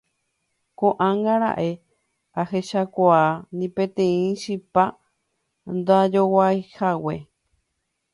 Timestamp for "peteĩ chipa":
3.75-4.83